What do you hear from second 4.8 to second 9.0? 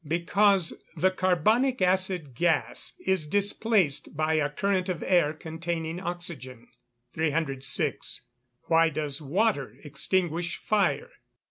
of air containing oxygen. 306. _Why